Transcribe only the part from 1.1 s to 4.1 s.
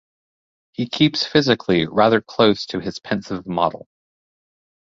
physically rather close to his pensive model.